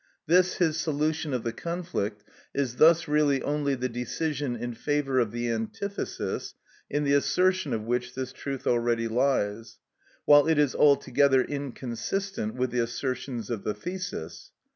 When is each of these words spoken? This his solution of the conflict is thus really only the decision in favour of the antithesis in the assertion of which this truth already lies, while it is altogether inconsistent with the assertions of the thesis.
This 0.25 0.55
his 0.55 0.77
solution 0.79 1.31
of 1.31 1.43
the 1.43 1.53
conflict 1.53 2.23
is 2.55 2.77
thus 2.77 3.07
really 3.07 3.43
only 3.43 3.75
the 3.75 3.87
decision 3.87 4.55
in 4.55 4.73
favour 4.73 5.19
of 5.19 5.31
the 5.31 5.51
antithesis 5.51 6.55
in 6.89 7.03
the 7.03 7.13
assertion 7.13 7.71
of 7.71 7.83
which 7.83 8.15
this 8.15 8.33
truth 8.33 8.65
already 8.65 9.07
lies, 9.07 9.77
while 10.25 10.47
it 10.47 10.57
is 10.57 10.73
altogether 10.73 11.43
inconsistent 11.43 12.55
with 12.55 12.71
the 12.71 12.79
assertions 12.79 13.51
of 13.51 13.63
the 13.63 13.75
thesis. 13.75 14.49